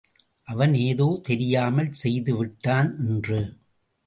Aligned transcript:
அவன் 0.47 0.73
ஏதோ 0.73 1.19
தெரியாமல் 1.23 1.91
செய்து 1.93 2.35
விட்டான் 2.37 2.97
என்று. 3.07 3.41